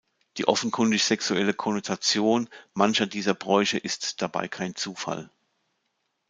Die 0.37 0.47
offenkundig 0.47 1.03
sexuelle 1.03 1.53
Konnotation 1.53 2.49
mancher 2.73 3.05
dieser 3.05 3.35
Bräuche 3.35 3.77
ist 3.77 4.23
dabei 4.23 4.47
kein 4.47 4.73
Zufall. 4.73 5.29